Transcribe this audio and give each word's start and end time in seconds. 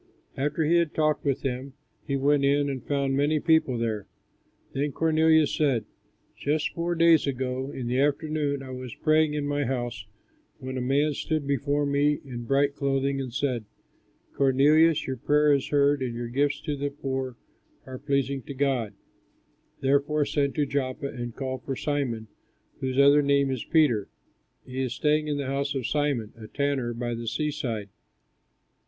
After 0.35 0.65
he 0.65 0.77
had 0.77 0.95
talked 0.95 1.23
with 1.23 1.43
him, 1.43 1.73
he 2.07 2.15
went 2.15 2.43
in, 2.43 2.71
and 2.71 2.83
found 2.83 3.15
many 3.15 3.39
people 3.39 3.77
there. 3.77 4.07
Then 4.73 4.91
Cornelius 4.93 5.53
said, 5.55 5.85
"Just 6.35 6.73
four 6.73 6.95
days 6.95 7.27
ago, 7.27 7.69
in 7.69 7.85
the 7.85 7.99
afternoon, 7.99 8.63
I 8.63 8.71
was 8.71 8.95
praying 8.95 9.35
in 9.35 9.45
my 9.45 9.63
house, 9.63 10.07
when 10.57 10.75
a 10.75 10.81
man 10.81 11.13
stood 11.13 11.45
before 11.45 11.85
me 11.85 12.19
in 12.25 12.45
bright 12.45 12.75
clothing, 12.75 13.21
and 13.21 13.31
said, 13.31 13.65
'Cornelius, 14.33 15.05
your 15.05 15.17
prayer 15.17 15.53
is 15.53 15.67
heard, 15.67 16.01
and 16.01 16.15
your 16.15 16.29
gifts 16.29 16.61
to 16.61 16.75
the 16.75 16.89
poor 16.89 17.35
are 17.85 17.99
pleasing 17.99 18.41
to 18.47 18.55
God. 18.55 18.93
Send 18.95 19.83
therefore 19.83 20.25
to 20.25 20.65
Joppa, 20.65 21.09
and 21.09 21.35
call 21.35 21.59
for 21.59 21.75
Simon, 21.75 22.27
whose 22.79 22.97
other 22.97 23.21
name 23.21 23.51
is 23.51 23.63
Peter; 23.65 24.09
he 24.65 24.81
is 24.81 24.95
staying 24.95 25.27
in 25.27 25.37
the 25.37 25.45
house 25.45 25.75
of 25.75 25.85
Simon, 25.85 26.33
a 26.37 26.47
tanner, 26.47 26.91
by 26.91 27.13
the 27.13 27.27
seaside.' 27.27 27.89